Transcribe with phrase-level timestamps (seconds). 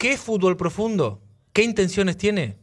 [0.00, 1.20] ¿Qué es fútbol profundo?
[1.52, 2.56] ¿Qué intenciones tiene?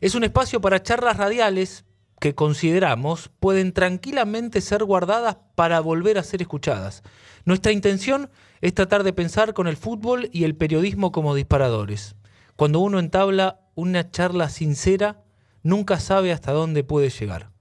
[0.00, 1.84] Es un espacio para charlas radiales
[2.18, 7.04] que consideramos pueden tranquilamente ser guardadas para volver a ser escuchadas.
[7.44, 8.28] Nuestra intención
[8.60, 12.16] es tratar de pensar con el fútbol y el periodismo como disparadores.
[12.56, 15.22] Cuando uno entabla una charla sincera,
[15.62, 17.52] nunca sabe hasta dónde puede llegar.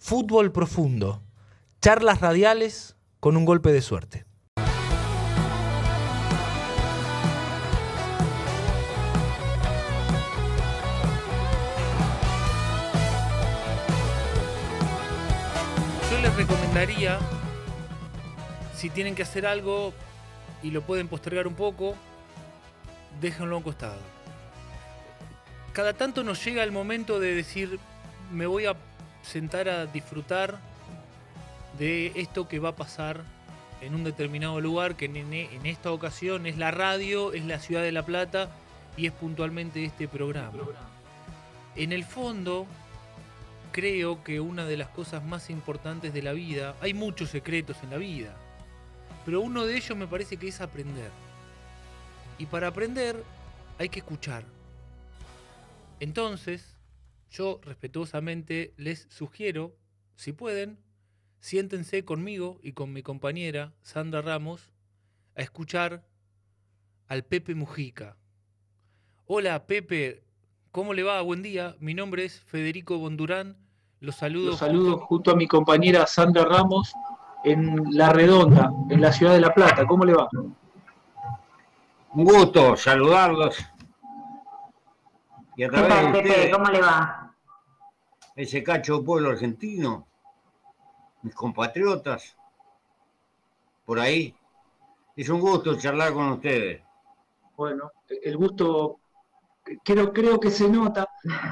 [0.00, 1.22] Fútbol profundo,
[1.80, 4.26] charlas radiales con un golpe de suerte.
[16.36, 17.18] Recomendaría,
[18.74, 19.94] si tienen que hacer algo
[20.62, 21.96] y lo pueden postergar un poco,
[23.20, 23.98] déjenlo a un costado.
[25.72, 27.78] Cada tanto nos llega el momento de decir,
[28.30, 28.76] me voy a
[29.22, 30.58] sentar a disfrutar
[31.78, 33.22] de esto que va a pasar
[33.80, 37.82] en un determinado lugar, que en, en esta ocasión es la radio, es la ciudad
[37.82, 38.50] de La Plata
[38.96, 40.58] y es puntualmente este programa.
[41.76, 42.66] En el fondo,
[43.76, 47.90] creo que una de las cosas más importantes de la vida, hay muchos secretos en
[47.90, 48.34] la vida,
[49.26, 51.10] pero uno de ellos me parece que es aprender.
[52.38, 53.22] Y para aprender
[53.76, 54.46] hay que escuchar.
[56.00, 56.78] Entonces,
[57.30, 59.76] yo respetuosamente les sugiero,
[60.14, 60.78] si pueden,
[61.40, 64.72] siéntense conmigo y con mi compañera Sandra Ramos
[65.34, 66.08] a escuchar
[67.08, 68.16] al Pepe Mujica.
[69.26, 70.22] Hola Pepe,
[70.72, 71.20] ¿cómo le va?
[71.20, 71.76] Buen día.
[71.78, 73.65] Mi nombre es Federico Bondurán
[74.06, 74.56] los saludo.
[74.56, 76.94] saludo junto a mi compañera Sandra Ramos
[77.42, 79.84] en La Redonda, en la ciudad de La Plata.
[79.84, 80.28] ¿Cómo le va?
[82.14, 83.58] Un gusto saludarlos.
[85.56, 87.34] Y a través de Pepe, ¿Cómo le va?
[88.36, 90.06] Ese cacho pueblo argentino,
[91.22, 92.36] mis compatriotas,
[93.84, 94.36] por ahí.
[95.16, 96.80] Es un gusto charlar con ustedes.
[97.56, 99.00] Bueno, el gusto
[99.84, 101.06] creo, creo que se nota,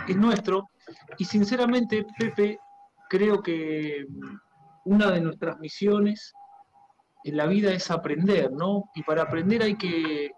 [0.09, 0.71] es nuestro,
[1.19, 2.59] y sinceramente, Pepe,
[3.09, 4.07] creo que
[4.85, 6.33] una de nuestras misiones
[7.25, 8.85] en la vida es aprender, ¿no?
[8.95, 10.31] Y para aprender hay que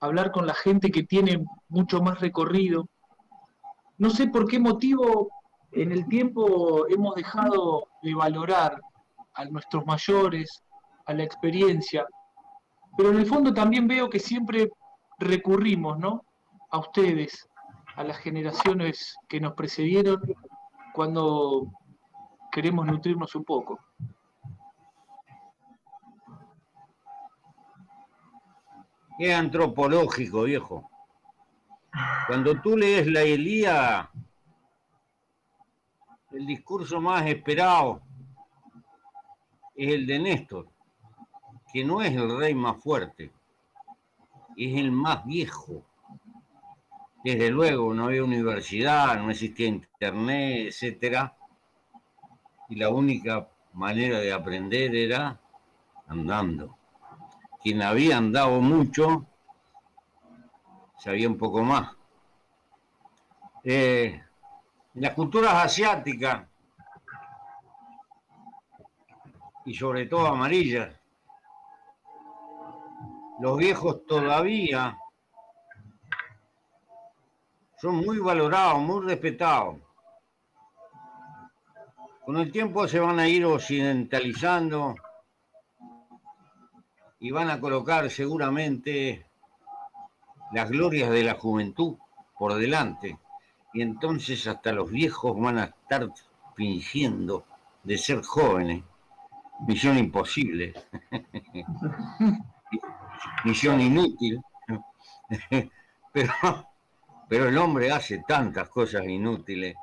[0.00, 2.88] hablar con la gente que tiene mucho más recorrido.
[3.98, 5.30] No sé por qué motivo
[5.72, 8.80] en el tiempo hemos dejado de valorar
[9.34, 10.62] a nuestros mayores,
[11.06, 12.06] a la experiencia,
[12.96, 14.70] pero en el fondo también veo que siempre
[15.18, 16.24] recurrimos, ¿no?
[16.70, 17.48] A ustedes,
[17.96, 20.20] a las generaciones que nos precedieron
[20.94, 21.70] cuando
[22.50, 23.78] queremos nutrirnos un poco.
[29.18, 30.88] Es antropológico, viejo.
[32.26, 34.10] Cuando tú lees la Elía,
[36.30, 38.00] el discurso más esperado
[39.74, 40.68] es el de Néstor,
[41.72, 43.32] que no es el rey más fuerte,
[44.56, 45.84] es el más viejo
[47.22, 51.36] desde luego, no había universidad, no existía internet, etcétera.
[52.68, 55.38] Y la única manera de aprender era
[56.08, 56.76] andando.
[57.62, 59.26] Quien había andado mucho
[60.98, 61.94] sabía un poco más.
[63.64, 64.22] Eh,
[64.94, 66.46] en las culturas asiáticas,
[69.66, 70.94] y sobre todo amarillas,
[73.40, 74.98] los viejos todavía
[77.80, 79.76] son muy valorados, muy respetados.
[82.24, 84.94] Con el tiempo se van a ir occidentalizando
[87.18, 89.26] y van a colocar seguramente
[90.52, 91.96] las glorias de la juventud
[92.38, 93.18] por delante.
[93.72, 96.08] Y entonces hasta los viejos van a estar
[96.54, 97.46] fingiendo
[97.82, 98.84] de ser jóvenes.
[99.66, 100.74] Misión imposible.
[103.44, 104.40] Misión inútil.
[106.12, 106.69] Pero
[107.30, 109.76] pero el hombre hace tantas cosas inútiles.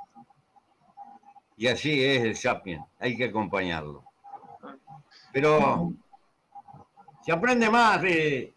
[1.56, 4.04] Y así es el sapien, hay que acompañarlo.
[5.32, 5.94] Pero
[7.22, 8.54] se aprende más de,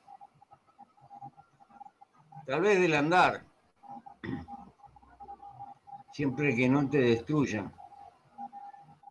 [2.44, 3.44] tal vez del andar,
[6.12, 7.72] siempre que no te destruyan.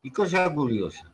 [0.04, 1.10] Y cosa curiosa,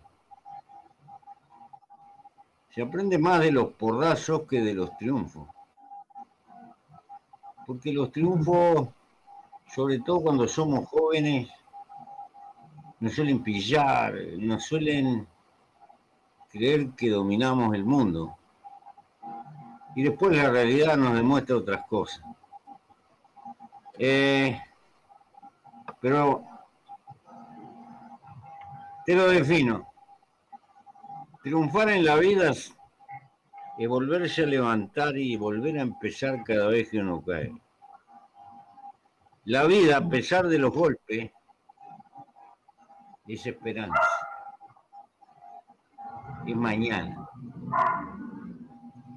[2.71, 5.54] se aprende más de los porrazos que de los triunfos
[7.65, 8.89] porque los triunfos,
[9.67, 11.49] sobre todo cuando somos jóvenes,
[12.99, 15.27] nos suelen pillar, nos suelen
[16.49, 18.37] creer que dominamos el mundo.
[19.95, 22.21] Y después la realidad nos demuestra otras cosas.
[23.97, 24.59] Eh,
[26.01, 26.43] pero
[29.05, 29.87] te lo defino.
[31.41, 32.74] Triunfar en la vida es
[33.87, 37.53] volverse a levantar y volver a empezar cada vez que uno cae.
[39.43, 41.31] La vida, a pesar de los golpes,
[43.27, 44.01] es esperanza.
[46.47, 47.29] Es mañana.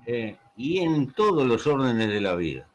[0.06, 2.68] Eh, y en todos los órdenes de la vida.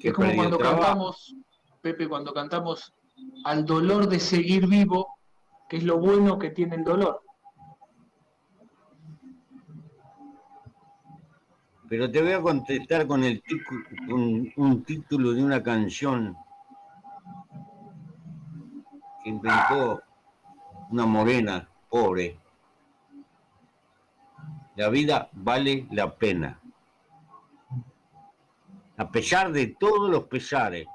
[0.00, 1.34] Que es como cuando cantamos,
[1.82, 2.94] Pepe, cuando cantamos
[3.44, 5.18] al dolor de seguir vivo,
[5.68, 7.25] que es lo bueno que tiene el dolor.
[11.88, 13.42] Pero te voy a contestar con, el
[14.08, 16.36] con un título de una canción
[19.22, 20.02] que inventó
[20.90, 22.38] una morena pobre.
[24.74, 26.60] La vida vale la pena.
[28.96, 30.86] A pesar de todos los pesares.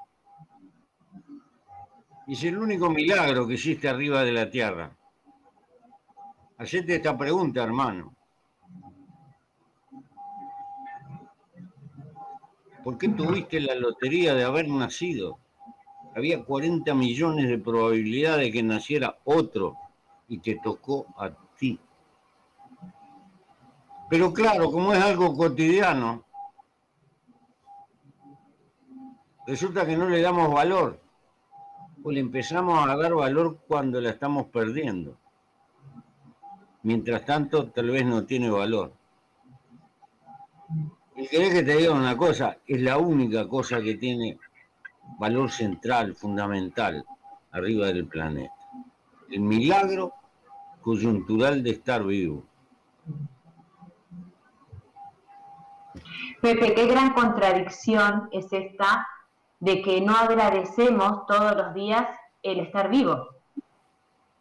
[2.28, 4.96] Es el único milagro que existe arriba de la tierra.
[6.58, 8.16] Hacete esta pregunta, hermano.
[12.84, 15.38] ¿Por qué tuviste la lotería de haber nacido?
[16.16, 19.78] Había 40 millones de probabilidades de que naciera otro
[20.28, 21.80] y te tocó a ti.
[24.10, 26.26] Pero claro, como es algo cotidiano,
[29.46, 31.00] resulta que no le damos valor.
[32.04, 35.18] O le empezamos a dar valor cuando la estamos perdiendo.
[36.84, 38.92] Mientras tanto, tal vez no tiene valor.
[41.22, 44.40] Y querés que te diga una cosa, es la única cosa que tiene
[45.20, 47.06] valor central, fundamental,
[47.52, 48.56] arriba del planeta.
[49.30, 50.16] El milagro
[50.82, 52.44] coyuntural de estar vivo.
[56.42, 59.08] Pepe, qué gran contradicción es esta
[59.60, 62.08] de que no agradecemos todos los días
[62.42, 63.28] el estar vivo,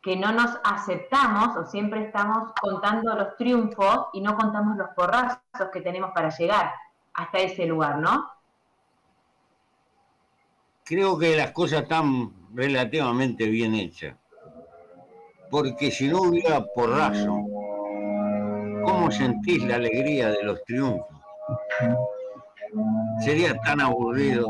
[0.02, 5.40] que no nos aceptamos o siempre estamos contando los triunfos y no contamos los porrazos
[5.72, 6.72] que tenemos para llegar
[7.14, 8.30] hasta ese lugar, ¿no?
[10.84, 14.16] Creo que las cosas están relativamente bien hechas,
[15.50, 17.44] porque si no hubiera porrazo,
[18.84, 21.06] ¿cómo sentís la alegría de los triunfos?
[23.20, 24.48] Sería tan aburrido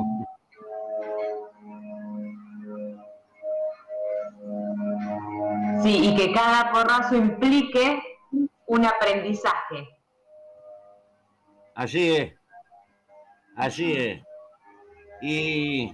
[5.90, 8.00] Sí, y que cada porrazo implique
[8.66, 9.88] un aprendizaje.
[11.74, 12.32] Así es,
[13.56, 14.22] así es.
[15.20, 15.92] Y,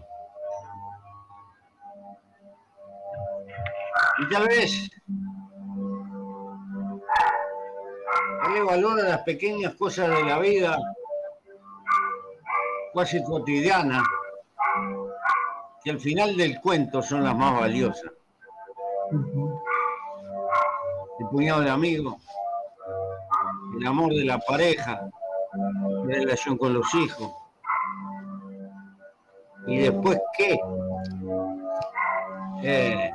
[4.19, 4.91] y tal vez
[8.43, 10.79] darle valor a las pequeñas cosas de la vida,
[12.95, 14.05] casi cotidianas,
[15.83, 18.13] que al final del cuento son las más valiosas
[21.19, 22.17] el puñado de amigos,
[23.79, 25.09] el amor de la pareja,
[25.55, 27.31] la relación con los hijos.
[29.67, 30.59] ¿Y después qué?
[32.63, 33.11] Eh,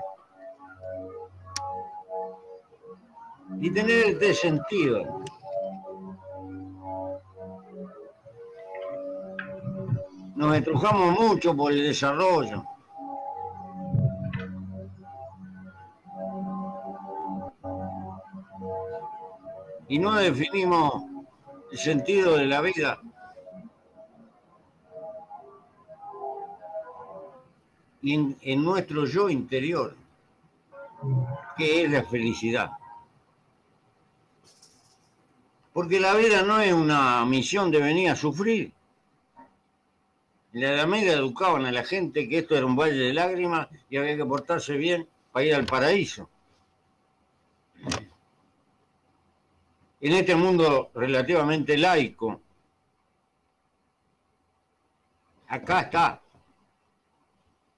[3.59, 5.21] y tener este sentido.
[10.35, 12.63] Nos estrujamos mucho por el desarrollo.
[19.91, 21.03] Y no definimos
[21.69, 23.01] el sentido de la vida.
[28.01, 29.97] En, nuestro yo interior,
[31.57, 32.71] que es la felicidad.
[35.73, 38.71] Porque la vida no es una misión de venir a sufrir.
[40.53, 43.67] En la Edad Media educaban a la gente que esto era un valle de lágrimas
[43.89, 46.29] y había que portarse bien para ir al paraíso.
[50.01, 52.41] En este mundo relativamente laico,
[55.47, 56.21] acá está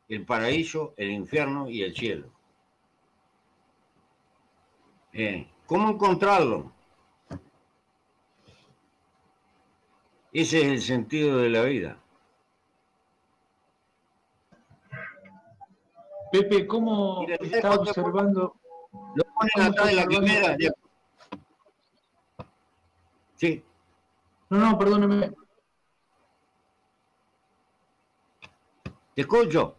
[0.08, 2.28] el paraíso, el infierno y el cielo.
[5.12, 6.72] Eh, ¿Cómo encontrarlo?
[10.32, 11.98] Ese es el sentido de la vida.
[16.32, 18.56] Pepe, ¿cómo está observando?
[19.16, 20.58] Lo ponen acá en la quimera,
[23.44, 23.62] Sí.
[24.52, 25.34] No, no, perdóneme.
[29.14, 29.76] Te escucho.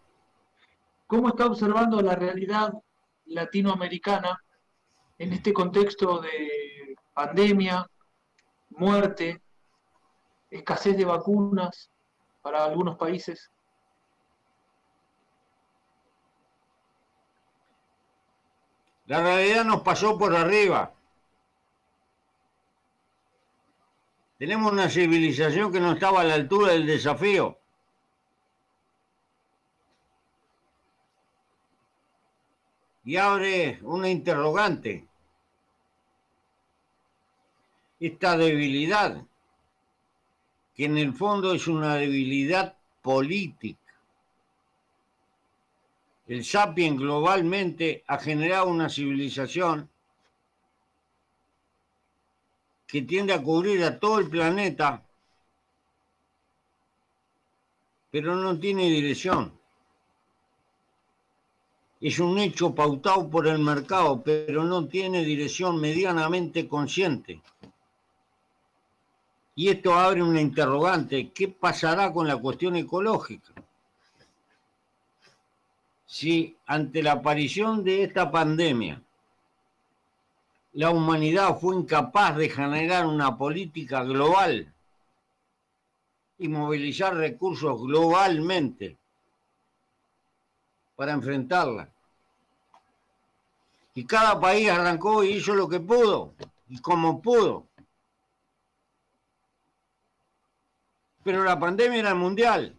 [1.06, 2.74] ¿Cómo está observando la realidad
[3.24, 4.38] latinoamericana
[5.16, 7.90] en este contexto de pandemia,
[8.68, 9.40] muerte,
[10.50, 11.90] escasez de vacunas
[12.42, 13.50] para algunos países?
[19.06, 20.92] La realidad nos pasó por arriba.
[24.44, 27.56] Tenemos una civilización que no estaba a la altura del desafío.
[33.06, 35.08] Y abre una interrogante.
[37.98, 39.24] Esta debilidad,
[40.74, 43.94] que en el fondo es una debilidad política.
[46.26, 49.88] El Sapien globalmente ha generado una civilización
[52.94, 55.04] que tiende a cubrir a todo el planeta,
[58.12, 59.52] pero no tiene dirección.
[62.00, 67.42] Es un hecho pautado por el mercado, pero no tiene dirección medianamente consciente.
[69.56, 73.52] Y esto abre una interrogante, ¿qué pasará con la cuestión ecológica?
[76.06, 79.03] Si ante la aparición de esta pandemia
[80.74, 84.72] la humanidad fue incapaz de generar una política global
[86.38, 88.98] y movilizar recursos globalmente
[90.96, 91.88] para enfrentarla.
[93.94, 96.34] Y cada país arrancó y hizo lo que pudo
[96.68, 97.68] y como pudo.
[101.22, 102.76] Pero la pandemia era mundial.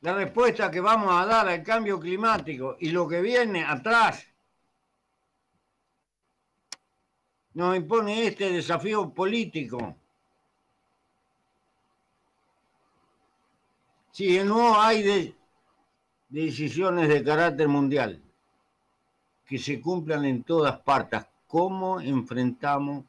[0.00, 4.29] La respuesta que vamos a dar al cambio climático y lo que viene atrás
[7.54, 9.96] nos impone este desafío político.
[14.12, 15.34] Si no hay de,
[16.28, 18.22] decisiones de carácter mundial
[19.46, 23.04] que se cumplan en todas partes, ¿cómo enfrentamos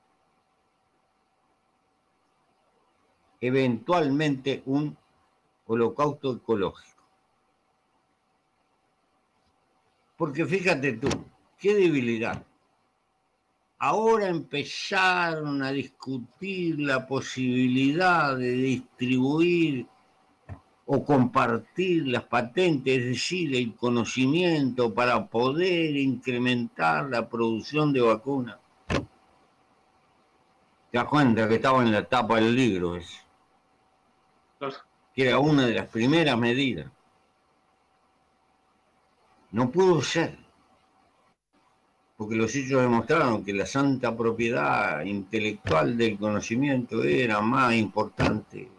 [3.40, 4.98] eventualmente un
[5.66, 7.04] holocausto ecológico?
[10.18, 11.10] Porque fíjate tú,
[11.58, 12.44] qué debilidad
[13.82, 19.88] ahora empezaron a discutir la posibilidad de distribuir
[20.86, 28.60] o compartir las patentes, es decir, el conocimiento para poder incrementar la producción de vacunas.
[28.88, 33.18] Te das cuenta que estaba en la tapa del libro eso.
[35.16, 36.86] Que era una de las primeras medidas.
[39.50, 40.38] No pudo ser
[42.22, 48.70] porque los hechos demostraron que la santa propiedad intelectual del conocimiento era más importante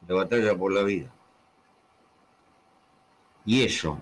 [0.00, 1.12] que la batalla por la vida.
[3.44, 4.00] Y eso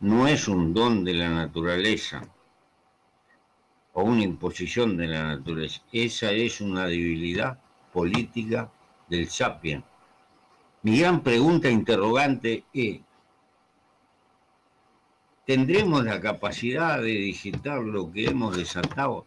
[0.00, 2.22] no es un don de la naturaleza
[3.94, 7.58] o una imposición de la naturaleza, esa es una debilidad
[7.94, 8.70] política
[9.08, 9.82] del sapien.
[10.82, 13.00] Mi gran pregunta interrogante es,
[15.44, 19.26] ¿Tendremos la capacidad de digitar lo que hemos desatado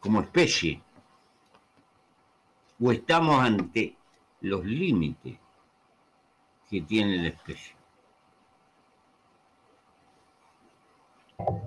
[0.00, 0.82] como especie?
[2.80, 3.96] ¿O estamos ante
[4.40, 5.38] los límites
[6.70, 7.76] que tiene la especie?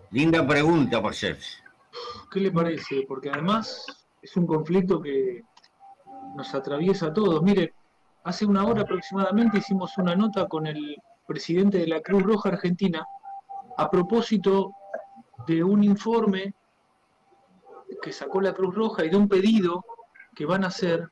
[0.09, 1.15] Linda pregunta para.
[2.31, 3.05] ¿Qué le parece?
[3.07, 3.85] Porque además
[4.21, 5.43] es un conflicto que
[6.35, 7.43] nos atraviesa a todos.
[7.43, 7.73] Mire,
[8.23, 10.97] hace una hora aproximadamente hicimos una nota con el
[11.31, 13.05] presidente de la Cruz Roja Argentina,
[13.77, 14.73] a propósito
[15.47, 16.53] de un informe
[18.01, 19.85] que sacó la Cruz Roja y de un pedido
[20.35, 21.09] que van a hacer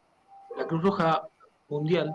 [0.57, 1.21] la Cruz Roja
[1.69, 2.13] Mundial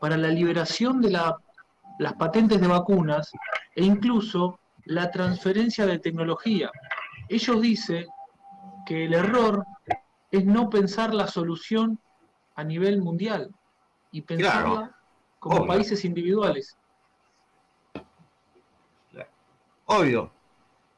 [0.00, 3.32] para la liberación de las patentes de vacunas
[3.74, 6.70] e incluso la transferencia de tecnología.
[7.30, 8.06] Ellos dicen
[8.84, 9.64] que el error
[10.30, 11.98] es no pensar la solución
[12.54, 13.50] a nivel mundial
[14.12, 14.94] y pensarla
[15.38, 16.76] como países individuales.
[19.86, 20.32] Obvio,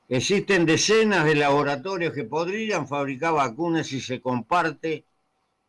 [0.08, 5.04] existen decenas de laboratorios que podrían fabricar vacunas si se comparte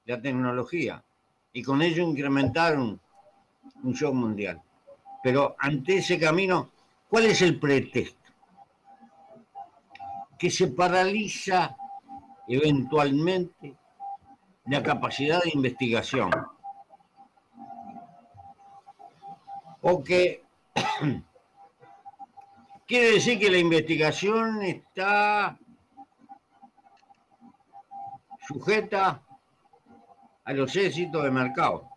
[0.06, 1.04] la tecnología
[1.52, 3.00] y con ello incrementar un,
[3.94, 4.62] show mundial.
[5.24, 6.70] Pero ante ese camino,
[7.10, 8.32] ¿cuál es el pretexto?
[10.38, 11.76] Que se paraliza
[12.48, 13.76] eventualmente
[14.66, 16.30] la capacidad de investigación.
[19.82, 20.44] O que
[22.88, 25.60] Quiere decir que la investigación está
[28.48, 29.22] sujeta
[30.46, 31.90] a los éxitos de mercado.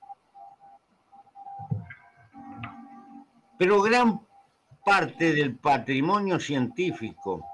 [3.56, 4.20] Pero gran
[4.84, 7.46] parte del patrimonio científico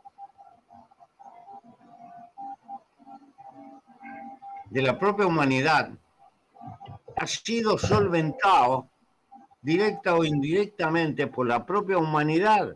[4.71, 5.91] de la propia humanidad
[7.17, 8.89] ha sido solventado
[9.61, 12.75] directa o indirectamente por la propia humanidad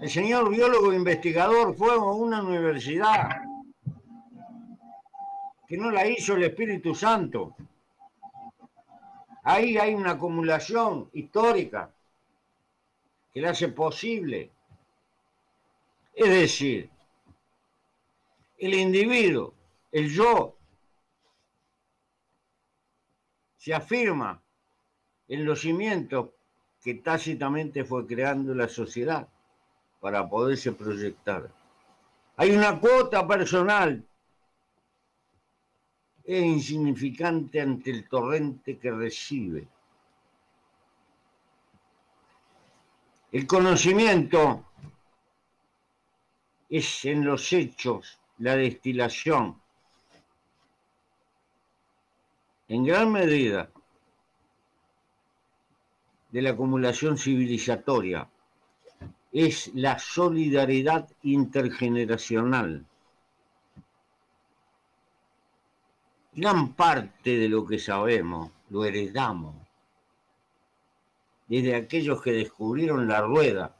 [0.00, 3.42] El señor biólogo investigador fue a una universidad
[5.66, 7.56] que no la hizo el Espíritu Santo.
[9.42, 11.92] Ahí hay una acumulación histórica
[13.32, 14.52] que la hace posible.
[16.14, 16.88] Es decir,
[18.56, 19.52] el individuo,
[19.90, 20.56] el yo,
[23.56, 24.40] se afirma
[25.26, 26.30] en los cimientos
[26.80, 29.28] que tácitamente fue creando la sociedad
[30.00, 31.50] para poderse proyectar.
[32.36, 34.04] Hay una cuota personal
[36.28, 39.66] es insignificante ante el torrente que recibe.
[43.32, 44.66] El conocimiento
[46.68, 49.58] es en los hechos la destilación,
[52.68, 53.70] en gran medida,
[56.30, 58.28] de la acumulación civilizatoria,
[59.32, 62.86] es la solidaridad intergeneracional.
[66.32, 69.56] Gran parte de lo que sabemos lo heredamos
[71.48, 73.74] desde aquellos que descubrieron la rueda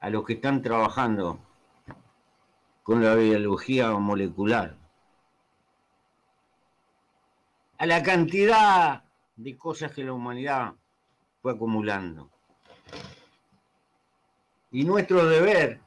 [0.00, 1.38] a los que están trabajando
[2.82, 4.76] con la biología molecular,
[7.78, 9.04] a la cantidad
[9.36, 10.74] de cosas que la humanidad
[11.40, 12.28] fue acumulando.
[14.70, 15.80] Y nuestro deber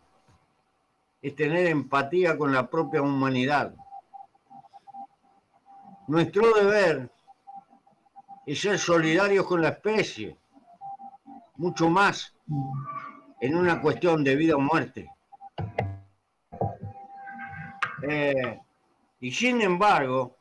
[1.22, 3.74] es tener empatía con la propia humanidad.
[6.08, 7.10] Nuestro deber
[8.46, 10.38] es ser solidarios con la especie,
[11.56, 12.36] mucho más
[13.42, 15.10] en una cuestión de vida o muerte.
[18.08, 18.60] Eh,
[19.20, 20.36] y sin embargo,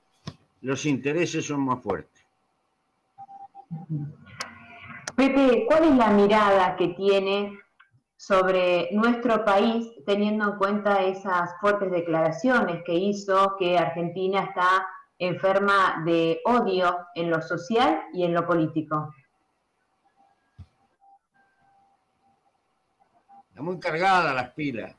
[0.60, 2.26] los intereses son más fuertes.
[5.16, 7.56] Pepe, ¿cuál es la mirada que tiene
[8.16, 14.86] sobre nuestro país teniendo en cuenta esas fuertes declaraciones que hizo que Argentina está
[15.18, 19.14] enferma de odio en lo social y en lo político?
[23.50, 24.96] Está muy cargada las pilas.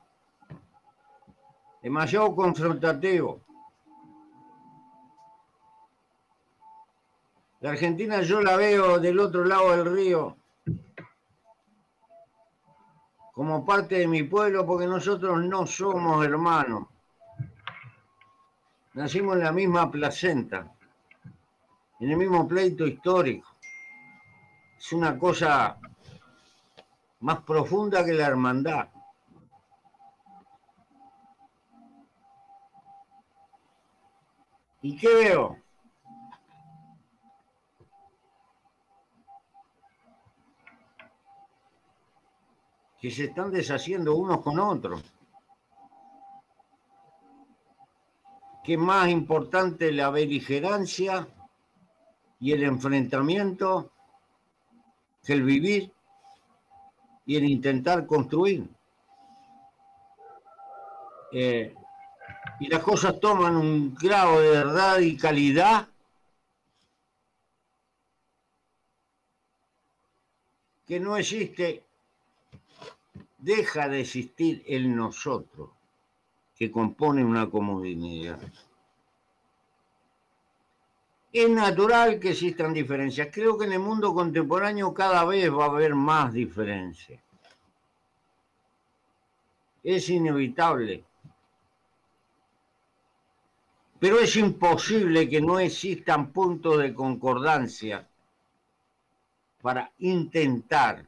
[1.81, 3.44] Demasiado confrontativo.
[7.65, 10.37] La Argentina yo la veo del otro lado del río
[13.33, 16.85] como parte de mi pueblo porque nosotros no somos hermanos.
[18.93, 20.71] Nacimos en la misma placenta,
[22.01, 23.49] en el mismo pleito histórico.
[24.77, 25.79] Es una cosa
[27.21, 28.89] más profunda que la hermandad.
[34.83, 35.64] ¿Y qué veo?
[43.05, 45.03] Que se están deshaciendo unos con otros.
[48.63, 51.27] que más importante la beligerancia
[52.39, 53.91] y el enfrentamiento
[55.23, 55.93] que el vivir
[57.27, 58.67] y el intentar construir.
[61.31, 61.75] Eh,
[62.59, 65.87] y las cosas toman un grado de radicalidad
[70.87, 71.84] que no existe,
[73.45, 75.69] deja de existir el nosotros
[76.55, 78.39] que compone una comunidad.
[81.31, 83.29] Es natural que existan diferencias.
[83.31, 87.21] Creo que en el mundo contemporáneo cada vez va a haber más diferencias.
[89.83, 91.03] Es inevitable.
[93.99, 98.07] Pero es imposible que no existan puntos de concordancia
[99.61, 101.05] para intentar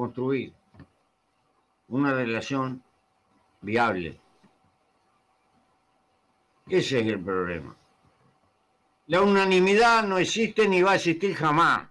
[0.00, 0.50] construir
[1.88, 2.82] una relación
[3.60, 4.18] viable.
[6.66, 7.76] Ese es el problema.
[9.08, 11.86] La unanimidad no existe ni va a existir jamás.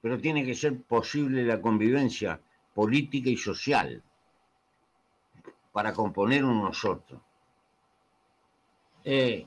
[0.00, 2.40] Pero tiene que ser posible la convivencia
[2.72, 4.02] política y social
[5.72, 7.20] para componer un nosotros.
[9.04, 9.46] Eh,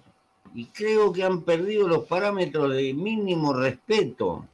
[0.53, 4.45] y creo que han perdido los parámetros de mínimo respeto.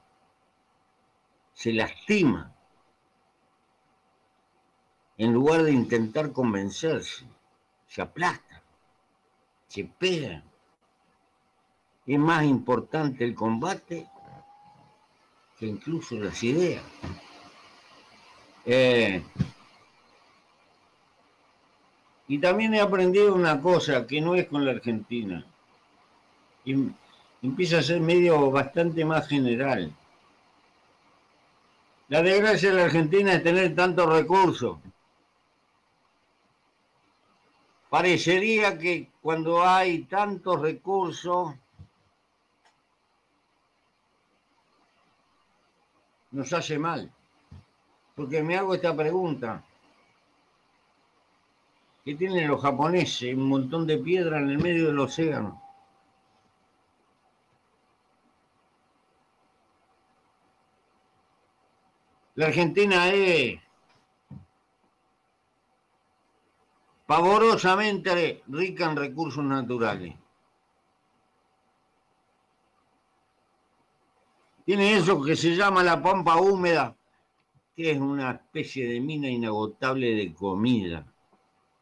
[1.57, 2.53] Se lastima
[5.17, 7.25] en lugar de intentar convencerse,
[7.87, 8.61] se aplastan,
[9.67, 10.43] se pegan.
[12.05, 14.07] Es más importante el combate
[15.57, 16.83] que incluso las ideas.
[18.63, 19.23] Eh,
[22.27, 25.43] y también he aprendido una cosa que no es con la Argentina.
[26.65, 26.91] Y
[27.41, 29.91] empieza a ser medio bastante más general.
[32.09, 34.77] La desgracia de la Argentina es tener tantos recursos.
[37.89, 41.53] Parecería que cuando hay tantos recursos
[46.31, 47.11] nos hace mal.
[48.15, 49.63] Porque me hago esta pregunta.
[52.05, 53.35] ¿Qué tienen los japoneses?
[53.35, 55.66] Un montón de piedra en el medio del océano.
[62.37, 63.59] La Argentina es
[67.07, 70.13] pavorosamente rica en recursos naturales.
[74.65, 76.95] Tiene eso que se llama la pampa húmeda,
[77.75, 81.11] que es una especie de mina inagotable de comida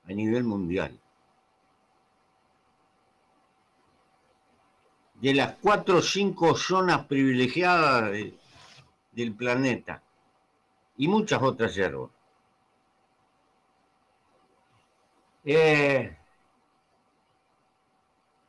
[0.06, 0.98] a nivel mundial.
[5.16, 8.34] De las cuatro o cinco zonas privilegiadas de,
[9.12, 10.05] del planeta
[10.98, 12.10] y muchas otras hierbas.
[15.44, 16.18] Eh,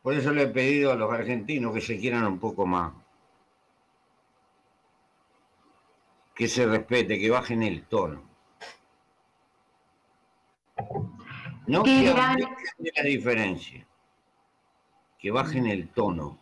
[0.02, 2.94] por eso le he pedido a los argentinos que se quieran un poco más.
[6.34, 8.22] Que se respete, que bajen el tono.
[11.66, 12.14] No que
[12.78, 13.86] de la diferencia.
[15.18, 16.38] Que bajen el tono.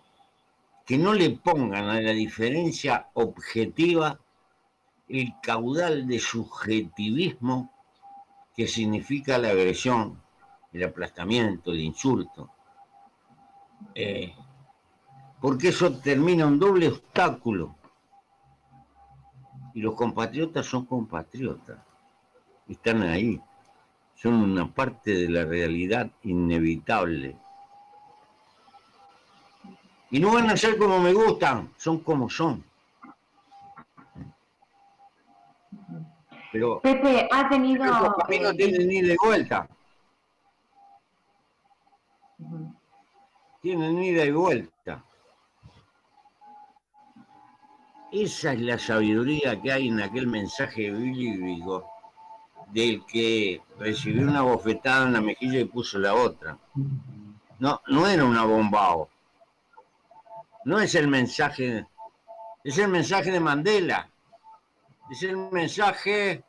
[0.85, 4.21] Que no le pongan a la diferencia objetiva
[5.09, 7.71] el caudal de subjetivismo
[8.57, 10.25] que significa la agresión
[10.75, 12.51] el aplastamiento, el insulto.
[13.95, 14.35] Eh,
[15.41, 17.77] porque eso termina un doble obstáculo.
[19.73, 21.79] Y los compatriotas son compatriotas.
[22.69, 23.41] Están ahí.
[24.17, 27.37] Son una parte de la realidad inevitable.
[30.11, 32.65] Y no van a ser como me gustan, son como son.
[36.55, 37.85] Pero Pepe ha tenido.
[37.85, 39.69] no eh, tienen ni de vuelta.
[43.61, 45.03] Tienen ida y vuelta.
[48.13, 51.91] Esa es la sabiduría que hay en aquel mensaje bíblico
[52.69, 56.57] del que recibió una bofetada en la mejilla y puso la otra.
[57.59, 59.09] No, no era una bombao.
[60.67, 61.85] No es el mensaje,
[62.63, 64.09] es el mensaje de Mandela.
[65.11, 66.43] Es el mensaje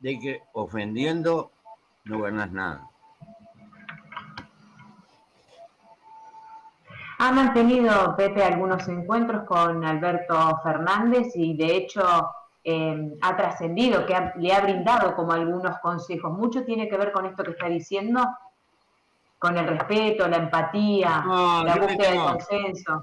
[0.00, 1.50] de que ofendiendo
[2.04, 2.88] no ganas nada.
[7.18, 12.02] Ha mantenido Pepe algunos encuentros con Alberto Fernández y de hecho
[12.64, 16.32] eh, ha trascendido, que le ha brindado como algunos consejos.
[16.32, 18.26] Mucho tiene que ver con esto que está diciendo,
[19.38, 21.24] con el respeto, la empatía,
[21.64, 23.02] la búsqueda del consenso.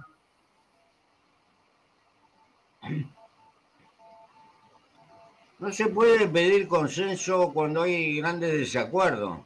[5.60, 9.39] No se puede pedir consenso cuando hay grandes desacuerdos.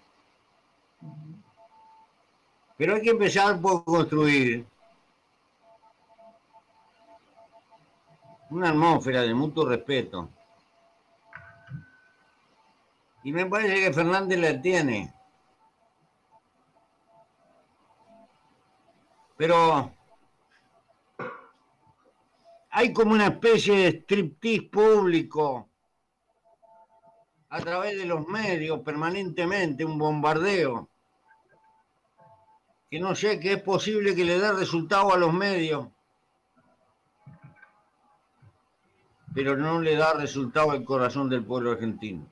[2.78, 4.64] Pero hay que empezar por construir
[8.52, 10.30] una atmósfera de mutuo respeto.
[13.24, 15.12] Y me parece que Fernández la tiene.
[19.36, 19.92] Pero
[22.70, 25.70] hay como una especie de striptease público
[27.54, 30.90] a través de los medios permanentemente, un bombardeo
[32.90, 35.88] que no sé, que es posible que le dé resultado a los medios,
[39.36, 42.26] pero no le da resultado al corazón del pueblo argentino.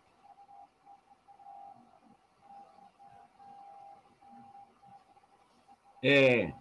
[6.02, 6.52] Eh,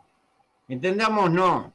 [0.68, 1.73] entendamos, no.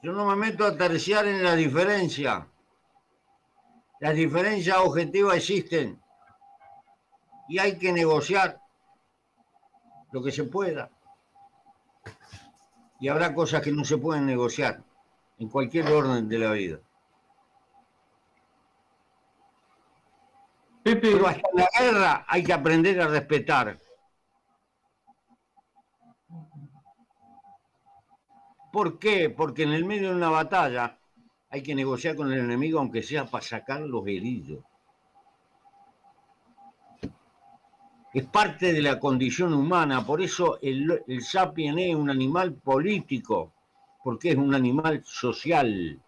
[0.00, 2.46] Yo no me meto a terciar en la diferencia.
[4.00, 6.00] Las diferencias objetivas existen
[7.48, 8.58] y hay que negociar
[10.10, 10.90] lo que se pueda.
[12.98, 14.82] Y habrá cosas que no se pueden negociar
[15.38, 16.78] en cualquier orden de la vida.
[20.82, 23.78] Pero hasta la guerra hay que aprender a respetar.
[28.72, 29.28] ¿Por qué?
[29.28, 30.99] Porque en el medio de una batalla
[31.50, 34.64] hay que negociar con el enemigo aunque sea para sacar los heridos.
[38.12, 43.52] es parte de la condición humana, por eso el, sapien es un animal político,
[44.02, 46.00] porque es un animal social.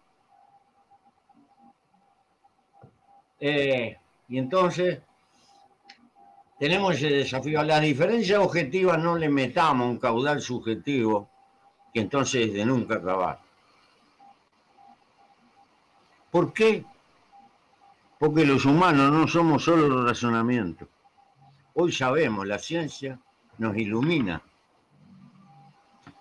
[3.39, 4.99] Eh, y entonces
[6.59, 7.59] tenemos ese desafío.
[7.59, 11.29] A las diferencias objetivas no le metamos un caudal subjetivo
[11.93, 13.42] que entonces es de nunca acabar.
[16.33, 16.83] ¿Por qué?
[18.17, 20.87] Porque los humanos no somos solo el razonamiento.
[21.75, 23.19] Hoy sabemos, la ciencia
[23.59, 24.41] nos ilumina.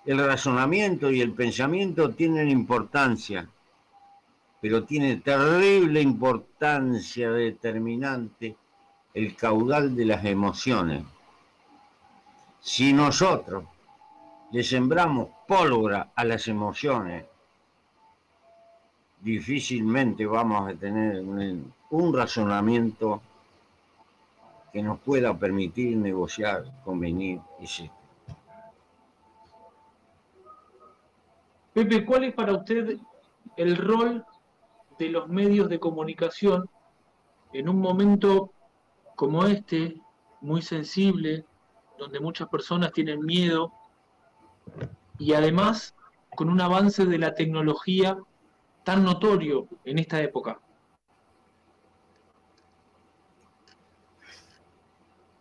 [0.04, 3.48] El razonamiento y el pensamiento tienen importancia,
[4.60, 8.54] pero tiene terrible importancia determinante
[9.14, 11.04] el caudal de las emociones.
[12.60, 13.64] Si nosotros
[14.50, 17.31] le sembramos pólvora a las emociones,
[19.22, 21.72] difícilmente vamos a tener un,
[22.12, 23.22] razonamiento
[24.72, 27.90] que nos pueda permitir negociar, convenir, etc.
[31.72, 32.98] Pepe, ¿cuál es para usted
[33.56, 34.24] el rol
[34.98, 36.68] de los medios de comunicación
[37.52, 38.50] en un momento
[39.14, 40.00] como este,
[40.40, 41.44] muy sensible,
[41.98, 43.72] donde muchas personas tienen miedo
[45.18, 45.94] y además
[46.34, 48.18] con un avance de la tecnología
[48.84, 50.60] tan notorio en esta época?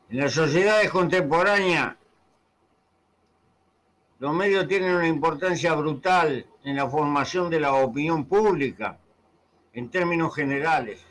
[0.10, 1.96] En las sociedades contemporáneas,
[4.20, 9.00] los medios tienen una importancia brutal en la formación de la opinión pública,
[9.74, 11.04] en términos generales,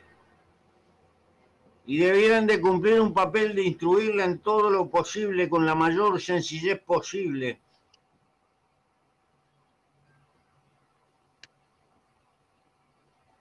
[1.86, 6.20] y debieran de cumplir un papel de instruirla en todo lo posible con la mayor
[6.20, 7.58] sencillez posible.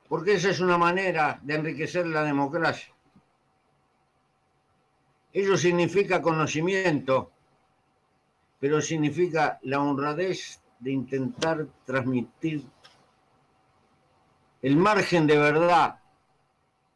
[0.10, 2.94] Porque esa es una manera de enriquecer la democracia.
[5.32, 7.32] Ello significa conocimiento,
[8.60, 12.64] pero significa la honradez de intentar transmitir
[14.64, 16.00] el margen de verdad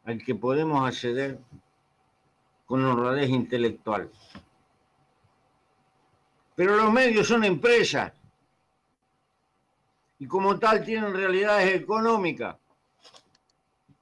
[0.06, 1.40] al que podemos acceder
[2.66, 4.10] con honradez intelectual.
[6.56, 8.12] Pero los medios son empresas
[10.18, 12.56] y como tal tienen realidades económicas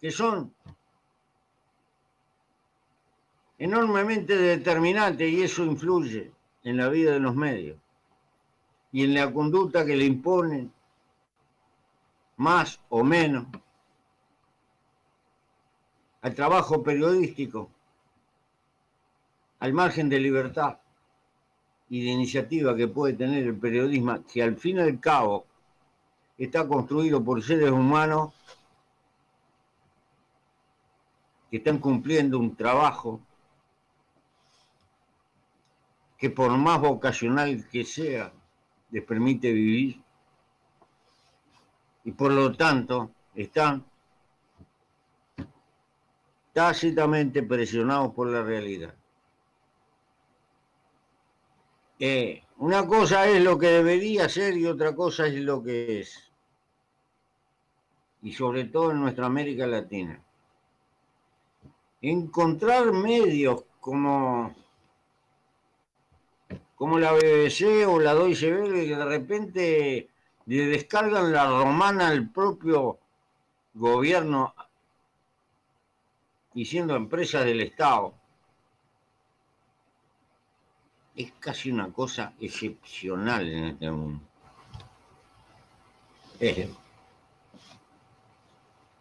[0.01, 0.51] que son
[3.59, 6.31] enormemente determinante y eso influye
[6.63, 7.77] en la vida de los medios
[8.91, 10.73] y en la conducta que le imponen
[12.37, 13.45] más o menos
[16.23, 17.69] al trabajo periodístico,
[19.59, 20.77] al margen de libertad
[21.89, 25.45] y de iniciativa que puede tener el periodismo, que al fin y al cabo
[26.37, 28.33] está construido por seres humanos
[31.51, 33.19] que están cumpliendo un trabajo
[36.17, 38.31] que por más vocacional que sea,
[38.89, 40.01] les permite vivir
[42.05, 43.83] y por lo tanto están
[46.53, 48.93] tácitamente presionados por la realidad.
[51.99, 56.31] Eh, una cosa es lo que debería ser y otra cosa es lo que es.
[58.21, 60.23] Y sobre todo en nuestra América Latina.
[62.01, 64.55] Encontrar medios como
[66.81, 70.09] como la BBC o la Deutsche Welle, que de repente
[70.47, 72.97] le descargan la romana al propio
[73.75, 74.55] gobierno
[76.55, 78.15] y siendo empresas del Estado.
[81.15, 84.23] Es casi una cosa excepcional en este mundo.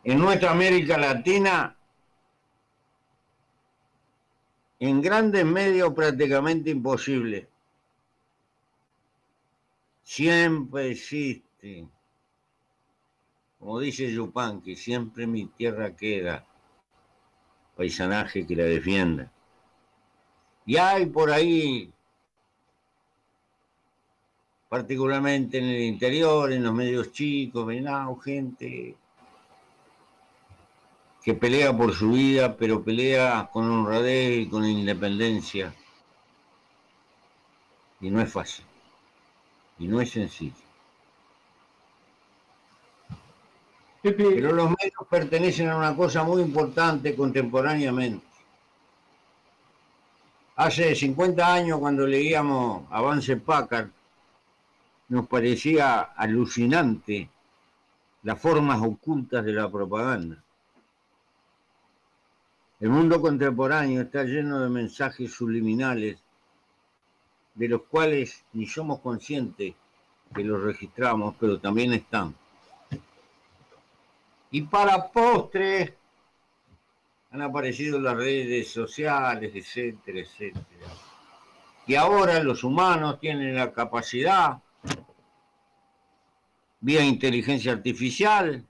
[0.04, 1.74] En nuestra América Latina
[4.80, 7.48] en grandes medios prácticamente imposible
[10.02, 11.86] siempre existe.
[13.58, 14.10] Como dice
[14.64, 16.46] que siempre mi tierra queda,
[17.76, 19.30] paisanaje que la defienda.
[20.64, 21.92] Y hay por ahí,
[24.70, 28.96] particularmente en el interior, en los medios chicos, venado, gente
[31.30, 35.72] que pelea por su vida, pero pelea con honradez y con independencia.
[38.00, 38.64] Y no es fácil
[39.78, 40.52] y no es sencillo.
[44.02, 48.26] Pero los medios pertenecen a una cosa muy importante contemporáneamente.
[50.56, 53.88] Hace 50 años cuando leíamos Avance Packard,
[55.08, 57.28] nos parecía alucinante
[58.24, 60.42] las formas ocultas de la propaganda.
[62.80, 66.18] El mundo contemporáneo está lleno de mensajes subliminales
[67.54, 69.74] de los cuales ni somos conscientes
[70.34, 72.34] que los registramos, pero también están.
[74.50, 75.94] Y para postre,
[77.30, 80.86] han aparecido las redes sociales, etcétera, etcétera.
[81.86, 84.58] Y ahora los humanos tienen la capacidad,
[86.80, 88.64] vía inteligencia artificial,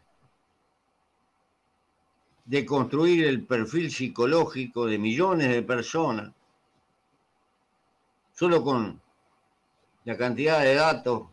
[2.51, 6.33] de construir el perfil psicológico de millones de personas,
[8.33, 9.01] solo con
[10.05, 11.29] la cantidad de datos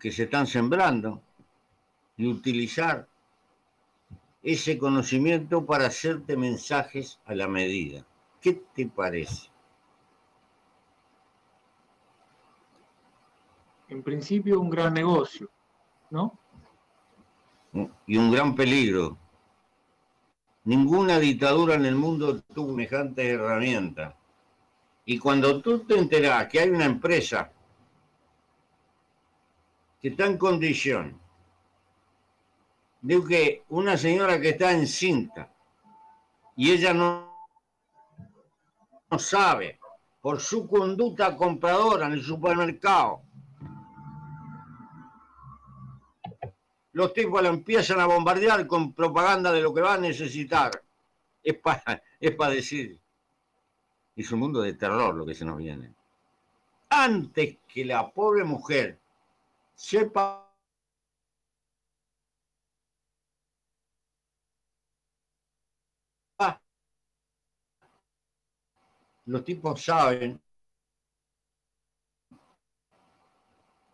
[0.00, 1.22] que se están sembrando
[2.16, 3.06] y utilizar
[4.42, 8.04] ese conocimiento para hacerte mensajes a la medida.
[8.40, 9.50] ¿Qué te parece?
[13.86, 15.48] En principio un gran negocio,
[16.10, 16.36] ¿no?
[18.08, 19.19] Y un gran peligro.
[20.64, 24.14] Ninguna dictadura en el mundo tuvo semejantes herramientas.
[25.06, 27.50] Y cuando tú te enteras que hay una empresa
[30.00, 31.20] que está en condición
[33.00, 35.50] de que una señora que está encinta
[36.56, 37.34] y ella no,
[39.10, 39.80] no sabe
[40.20, 43.22] por su conducta compradora en el supermercado,
[46.92, 50.82] los tipos la empiezan a bombardear con propaganda de lo que va a necesitar.
[51.42, 52.98] Es para es para decir,
[54.16, 55.94] es un mundo de terror lo que se nos viene.
[56.90, 58.98] Antes que la pobre mujer
[59.74, 60.46] sepa
[69.26, 70.40] los tipos saben,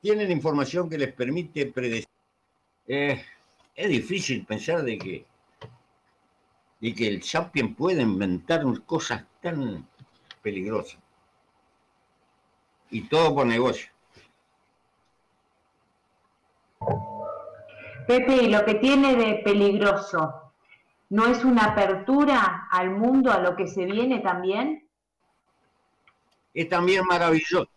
[0.01, 2.16] tienen información que les permite predecir.
[2.89, 3.25] Eh,
[3.75, 5.27] es difícil pensar de que,
[6.81, 9.87] de que el Sapien puede inventar cosas tan
[10.43, 10.99] peligrosas.
[12.91, 13.91] Y todo por negocio.
[18.07, 20.53] Pepe, y lo que tiene de peligroso,
[21.11, 24.87] ¿no es una apertura al mundo, a lo que se viene también?
[26.55, 27.69] Es también maravilloso.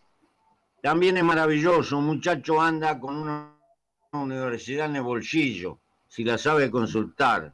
[0.81, 1.97] También es maravilloso.
[1.97, 3.58] Un muchacho anda con una
[4.17, 7.53] universidad en el bolsillo, si la sabe consultar.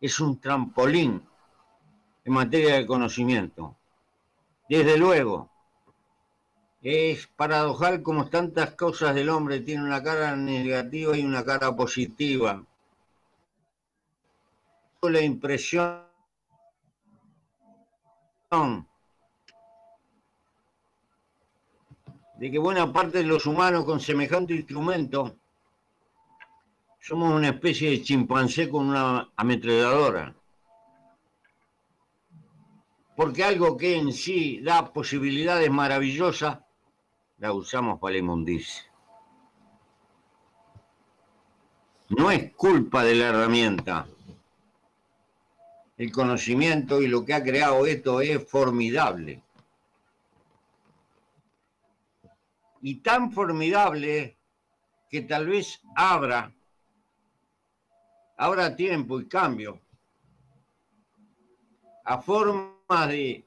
[0.00, 1.22] Es un trampolín
[2.24, 3.76] en materia de conocimiento.
[4.68, 5.50] Desde luego,
[6.82, 12.64] es paradojal como tantas cosas del hombre tienen una cara negativa y una cara positiva.
[15.02, 16.02] La impresión
[22.38, 25.36] de que buena parte de los humanos con semejante instrumento
[27.06, 30.34] somos una especie de chimpancé con una ametralladora.
[33.14, 36.60] Porque algo que en sí da posibilidades maravillosas
[37.36, 38.86] la usamos para la.
[42.08, 44.06] No es culpa de la herramienta.
[45.98, 49.42] El conocimiento y lo que ha creado esto es formidable.
[52.80, 54.38] Y tan formidable
[55.10, 56.50] que tal vez abra,
[58.36, 59.80] abra tiempo y cambio
[62.04, 63.44] a formas de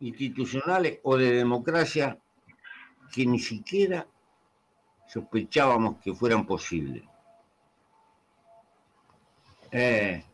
[0.00, 2.18] institucionales o de democracia
[3.12, 4.06] que ni siquiera
[5.06, 7.04] sospechábamos que fueran posibles.
[9.70, 10.24] Eh,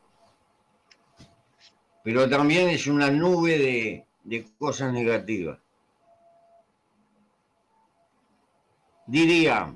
[2.02, 5.59] pero también es una nube de, cosas negativas.
[9.06, 9.74] Diría,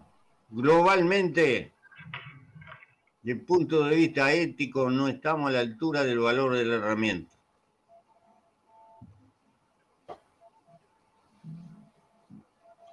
[0.51, 1.74] globalmente,
[3.25, 7.35] el punto de vista ético, no estamos a la altura del valor de la herramienta.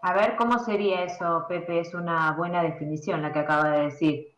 [0.04, 1.82] A ver, ¿cómo sería eso, Pepe?
[1.82, 4.34] Es una buena definición la que acaba de decir.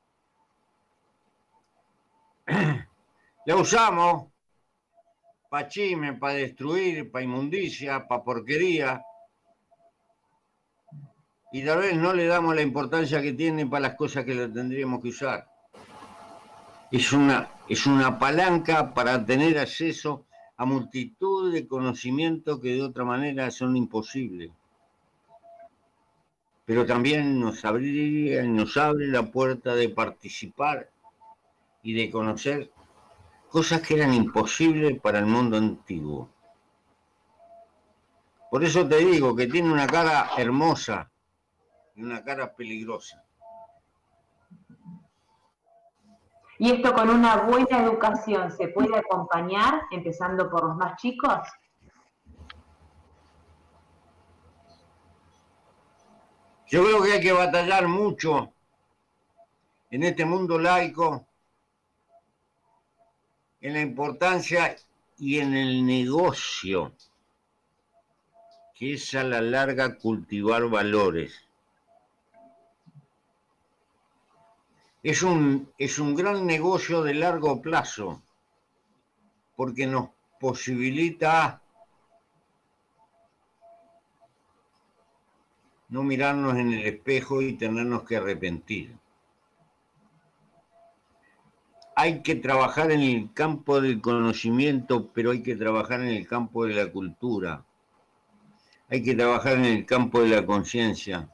[3.46, 4.28] La usamos
[5.50, 9.04] para chisme, para destruir, para inmundicia, para porquería.
[11.52, 14.52] Y tal vez no le damos la importancia que tiene para las cosas que la
[14.52, 15.53] tendríamos que usar.
[16.94, 20.26] Es una, es una palanca para tener acceso
[20.56, 24.52] a multitud de conocimientos que de otra manera son imposibles
[26.66, 30.90] pero también nos abriría, nos abre la puerta de participar
[31.82, 32.72] y de conocer
[33.50, 36.30] cosas que eran imposibles para el mundo antiguo.
[38.50, 41.12] Por eso te digo que tiene una cara hermosa
[41.96, 43.23] y una cara peligrosa.
[46.64, 51.42] ¿Y esto con una buena educación se puede acompañar, empezando por los más chicos?
[56.68, 58.54] Yo creo que hay que batallar mucho
[59.92, 61.28] en este mundo laico
[63.60, 64.74] en la importancia
[65.18, 66.94] y en el negocio,
[68.74, 71.43] que es a la larga cultivar valores.
[75.04, 78.22] Es un, es un gran negocio de largo plazo,
[79.58, 81.62] porque nos posibilita
[85.90, 88.96] no mirarnos en el espejo y tenernos que arrepentir.
[91.98, 96.66] Hay que trabajar en el campo del conocimiento, pero hay que trabajar en el campo
[96.66, 97.66] de la cultura.
[98.88, 101.30] Hay que trabajar en el campo de la conciencia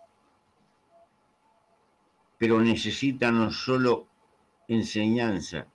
[2.39, 4.07] pero necesita no solo
[4.69, 5.67] enseñanza,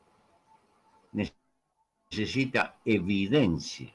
[2.11, 3.95] necesita evidencia,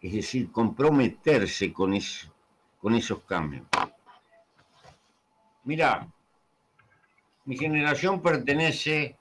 [0.00, 2.32] es decir, comprometerse con, eso,
[2.80, 3.66] con esos cambios.
[5.64, 6.06] Mira,
[7.44, 9.16] mi generación pertenece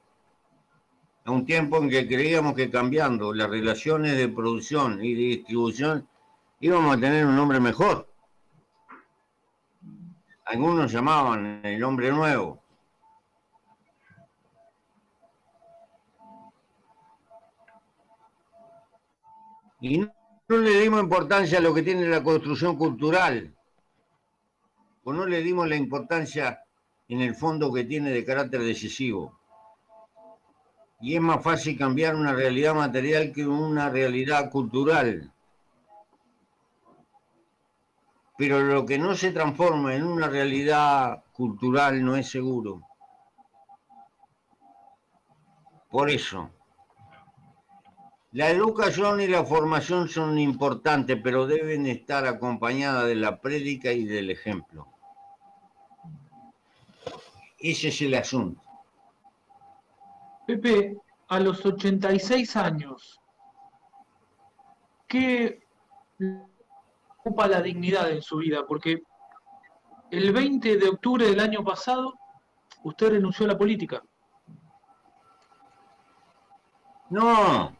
[1.26, 6.08] a un tiempo en que creíamos que cambiando las relaciones de producción y de distribución
[6.60, 8.14] íbamos a tener un hombre mejor
[10.45, 12.61] algunos llamaban el hombre nuevo.
[19.81, 23.53] Y no, le dimos importancia a lo que tiene la construcción cultural,
[25.03, 26.63] o no le dimos la importancia
[27.07, 29.37] en el fondo que tiene de carácter decisivo.
[31.01, 35.31] Y es más fácil cambiar una realidad material que una realidad cultural.
[38.38, 42.81] Pero lo que no se transforma en una realidad cultural no es seguro.
[45.89, 46.49] Por eso,
[48.33, 54.03] la educación y la formación son importantes, pero deben estar acompañadas de la prédica y
[54.03, 54.88] del ejemplo.
[57.57, 58.61] Ese es el asunto.
[60.45, 60.97] Pepe,
[61.29, 63.21] a los 86 años,
[65.07, 65.61] ¿qué
[67.26, 69.01] ocupa la dignidad en su vida, porque
[70.11, 72.13] el 20 de octubre del año pasado
[72.84, 74.03] usted renunció a la política.
[77.09, 77.76] No.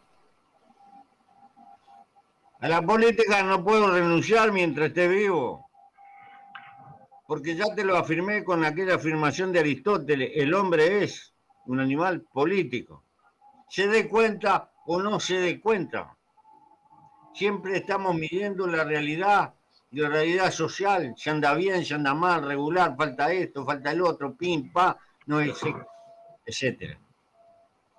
[2.60, 5.70] A la política no puedo renunciar mientras esté vivo.
[7.28, 11.36] Porque ya te lo afirmé con aquella afirmación de Aristóteles, el hombre es
[11.68, 13.04] un animal político.
[13.70, 16.15] Se dé cuenta o no se dé cuenta
[17.36, 19.54] siempre estamos midiendo la realidad,
[19.92, 24.36] la realidad social, si anda bien, si anda mal, regular, falta esto, falta el otro,
[24.36, 25.60] pim, pa, no es,
[26.46, 26.98] etcétera.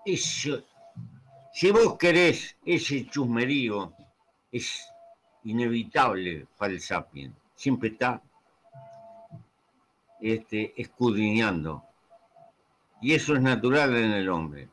[0.05, 3.93] si vos querés ese chusmerío,
[4.51, 4.91] es
[5.45, 7.35] inevitable para el sapien.
[7.55, 8.23] Siempre está
[10.21, 11.83] este, escudriñando.
[13.03, 14.69] Y eso es natural en el hombre.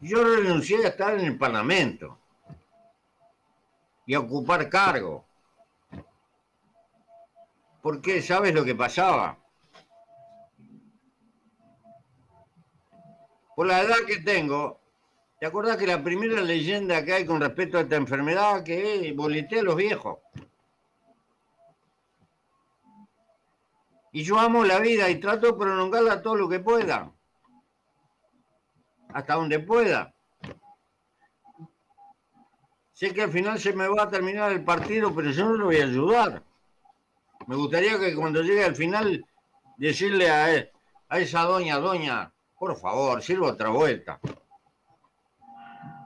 [0.00, 2.19] Yo renuncié a estar en el Parlamento
[4.10, 5.24] y ocupar cargo.
[7.80, 9.38] Porque sabes lo que pasaba.
[13.54, 14.80] Por la edad que tengo,
[15.38, 19.14] ¿te acuerdas que la primera leyenda que hay con respecto a esta enfermedad que es
[19.14, 20.18] bolité a los viejos?
[24.10, 27.12] Y yo amo la vida y trato de prolongarla todo lo que pueda.
[29.14, 30.12] Hasta donde pueda.
[33.00, 35.64] Sé que al final se me va a terminar el partido, pero yo no lo
[35.64, 36.42] voy a ayudar.
[37.46, 39.24] Me gustaría que cuando llegue al final
[39.78, 40.68] decirle a,
[41.08, 44.20] a esa doña, doña, por favor, sirva otra vuelta.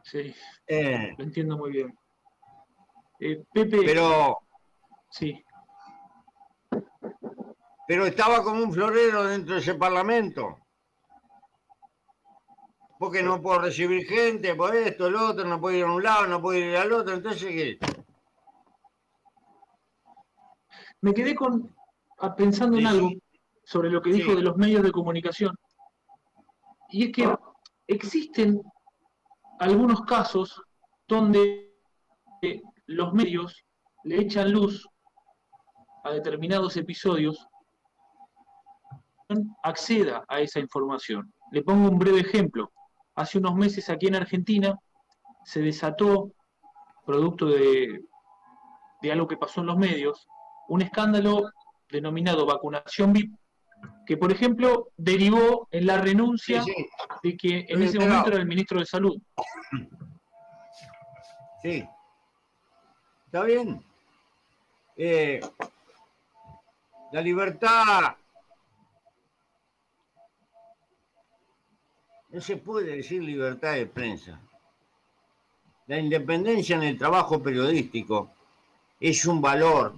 [0.05, 0.33] Sí,
[0.69, 1.99] eh, lo entiendo muy bien.
[3.19, 3.81] Eh, Pepe.
[3.85, 4.39] Pero.
[5.11, 5.45] Sí.
[7.89, 10.64] Pero estaba como un florero dentro de ese parlamento
[13.05, 16.27] porque no puedo recibir gente, por esto, el otro, no puedo ir a un lado,
[16.27, 17.79] no puedo ir al otro, entonces ¿qué?
[21.03, 21.77] Me quedé con
[22.35, 23.11] pensando en algo
[23.63, 25.55] sobre lo que dijo de los medios de comunicación.
[26.89, 27.37] Y es que
[27.89, 28.63] existen
[29.59, 30.63] algunos casos
[31.07, 31.75] donde
[32.87, 33.67] los medios
[34.05, 34.89] le echan luz
[36.05, 37.47] a determinados episodios,
[39.63, 41.31] acceda a esa información.
[41.53, 42.73] Le pongo un breve ejemplo
[43.15, 44.79] hace unos meses aquí en Argentina
[45.45, 46.33] se desató,
[47.05, 48.01] producto de,
[49.11, 50.27] algo que pasó en los medios,
[50.69, 51.51] un escándalo
[51.91, 53.35] denominado vacunación VIP,
[54.07, 56.65] que por ejemplo derivó en la renuncia
[57.23, 59.21] de que en ese momento era el ministro de Salud.
[61.63, 61.87] Sí,
[63.27, 63.85] está bien.
[64.97, 65.41] Eh,
[67.13, 68.17] la libertad
[72.35, 74.41] No se puede decir libertad de prensa.
[75.87, 78.33] La independencia en el trabajo periodístico
[78.99, 79.95] es un valor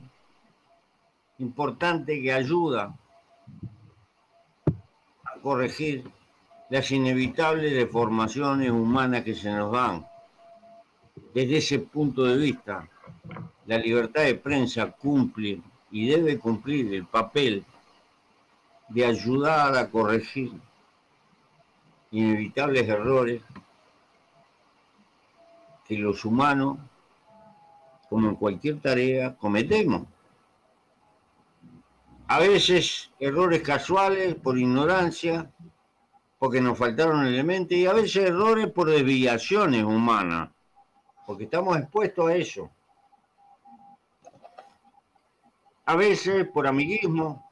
[1.39, 2.95] importante que ayuda
[5.25, 6.05] a corregir
[6.69, 10.07] las inevitables deformaciones humanas que se nos dan.
[11.33, 12.87] Desde ese punto de vista,
[13.65, 17.65] la libertad de prensa cumple y debe cumplir el papel
[18.91, 20.53] de ayudar a corregir
[22.17, 23.43] inevitables errores
[25.85, 26.79] que los humanos,
[28.09, 30.07] como en cualquier tarea, cometemos.
[32.27, 35.51] A veces errores casuales por ignorancia,
[36.39, 40.51] porque nos faltaron elementos, y a veces errores por desviaciones humanas,
[41.27, 42.71] porque estamos expuestos a eso.
[45.85, 47.46] A veces por amiguismo,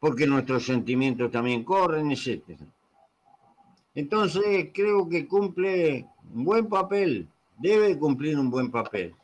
[0.00, 2.42] porque nuestros sentimientos también corren, etc.
[3.94, 9.14] Entonces creo que cumple un buen papel, debe cumplir un buen papel.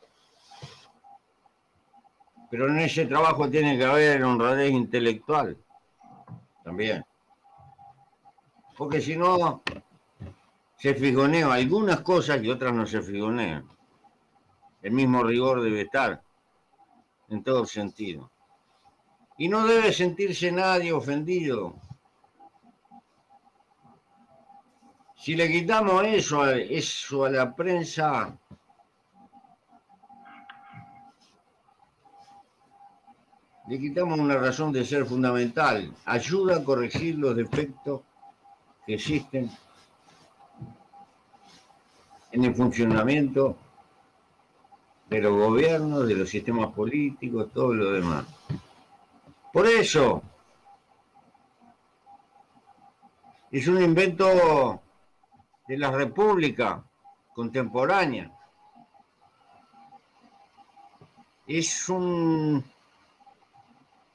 [2.50, 5.56] Pero en ese trabajo tiene que haber honradez intelectual
[6.62, 7.04] también.
[8.76, 9.62] Porque si no,
[10.76, 13.68] se fijonean algunas cosas y otras no se fijonean.
[14.82, 16.22] El mismo rigor debe estar
[17.28, 18.30] en todo sentido.
[19.36, 21.74] Y no debe sentirse nadie ofendido.
[25.16, 28.38] Si le quitamos eso, a la prensa,
[33.66, 35.90] le quitamos una razón de ser fundamental.
[36.04, 38.02] Ayuda a corregir los defectos
[38.86, 39.50] que existen
[42.30, 43.56] en el funcionamiento
[45.08, 48.26] de los gobiernos, de los sistemas políticos, todo lo demás.
[49.54, 50.20] Por eso,
[53.52, 54.82] es un invento
[55.68, 56.82] de la República
[57.32, 58.36] contemporánea.
[61.46, 62.64] Es un,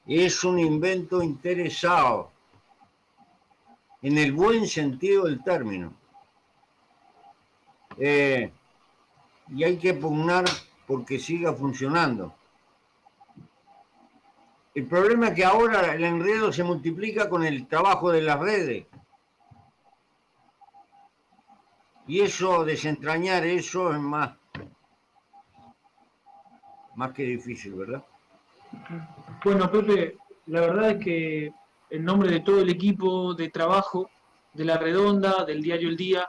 [0.04, 2.30] es un invento interesado
[4.02, 5.94] en el buen sentido del término.
[7.96, 8.52] Eh,
[9.48, 10.44] y hay que pugnar
[10.86, 12.34] porque siga funcionando.
[14.74, 18.86] El problema es que ahora el enredo se multiplica con el trabajo de las redes.
[22.06, 24.36] Y eso, desentrañar eso es más,
[26.94, 28.04] más que difícil, ¿verdad?
[29.44, 30.16] Bueno, Pepe,
[30.46, 31.52] la verdad es que
[31.90, 34.10] en nombre de todo el equipo de trabajo
[34.54, 36.28] de La Redonda, del diario El Día,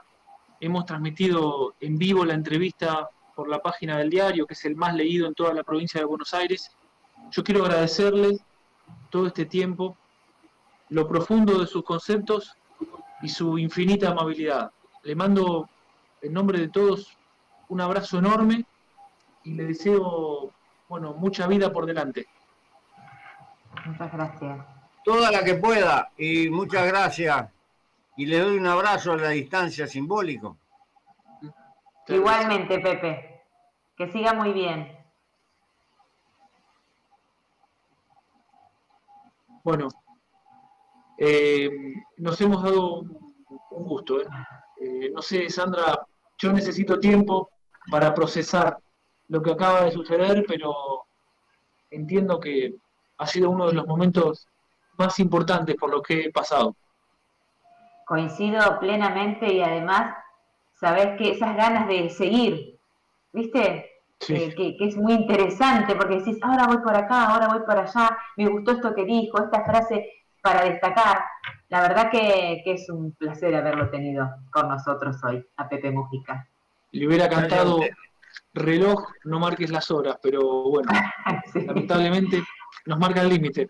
[0.60, 4.94] hemos transmitido en vivo la entrevista por la página del diario, que es el más
[4.94, 6.70] leído en toda la provincia de Buenos Aires.
[7.30, 8.38] Yo quiero agradecerle
[9.10, 9.96] todo este tiempo,
[10.88, 12.56] lo profundo de sus conceptos
[13.22, 14.72] y su infinita amabilidad.
[15.02, 15.68] Le mando
[16.20, 17.16] en nombre de todos
[17.68, 18.64] un abrazo enorme
[19.44, 20.50] y le deseo,
[20.88, 22.26] bueno, mucha vida por delante.
[23.86, 24.66] Muchas gracias.
[25.04, 27.50] Toda la que pueda y muchas gracias.
[28.16, 30.58] Y le doy un abrazo a la distancia simbólico.
[32.08, 33.42] Igualmente, Pepe.
[33.96, 35.01] Que siga muy bien.
[39.64, 39.88] Bueno,
[41.18, 41.70] eh,
[42.16, 43.00] nos hemos dado
[43.70, 44.20] un gusto.
[44.20, 44.26] ¿eh?
[44.80, 46.04] Eh, no sé, Sandra,
[46.38, 47.50] yo necesito tiempo
[47.90, 48.76] para procesar
[49.28, 51.06] lo que acaba de suceder, pero
[51.90, 52.74] entiendo que
[53.18, 54.48] ha sido uno de los momentos
[54.98, 56.74] más importantes por lo que he pasado.
[58.04, 60.16] Coincido plenamente y además,
[60.74, 62.80] sabes que esas ganas de seguir,
[63.32, 63.91] ¿viste?
[64.28, 68.16] Eh, que, es muy interesante porque decís, ahora voy por acá, ahora voy por allá,
[68.36, 70.06] me gustó esto que dijo, esta frase
[70.42, 71.24] para destacar.
[71.68, 76.48] La verdad que, es un placer haberlo tenido con nosotros hoy, a Pepe Mujica.
[76.92, 77.80] Le hubiera cantado
[78.54, 80.90] reloj, no marques las horas, pero bueno,
[81.54, 82.42] lamentablemente
[82.86, 83.68] nos marca el límite.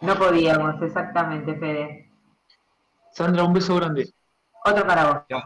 [0.00, 2.10] No podíamos, exactamente, Fede.
[3.12, 4.10] Sandra, un beso grande.
[4.64, 5.22] Otro para vos.
[5.28, 5.42] Chao.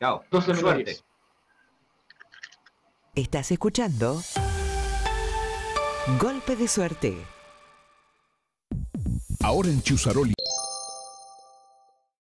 [0.00, 0.24] Chao.
[0.30, 1.04] Dos.
[3.16, 4.20] Estás escuchando
[6.20, 7.16] Golpe de Suerte.
[9.40, 10.33] Ahora en Chusaroli